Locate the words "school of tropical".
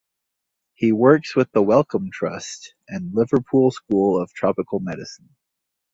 3.69-4.79